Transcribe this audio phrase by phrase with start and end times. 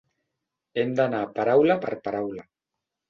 [0.83, 2.47] Hem d'anar paraula per paraula.